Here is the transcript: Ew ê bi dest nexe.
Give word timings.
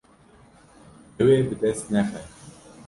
Ew 1.21 1.27
ê 1.37 1.37
bi 1.47 1.55
dest 1.61 1.85
nexe. 1.93 2.21